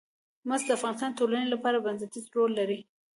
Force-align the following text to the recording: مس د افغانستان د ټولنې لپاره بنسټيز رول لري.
مس 0.47 0.61
د 0.65 0.69
افغانستان 0.77 1.09
د 1.11 1.15
ټولنې 1.19 1.47
لپاره 1.53 1.83
بنسټيز 1.85 2.25
رول 2.35 2.51
لري. 2.59 2.79